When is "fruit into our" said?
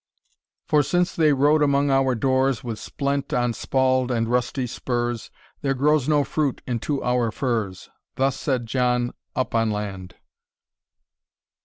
6.23-7.29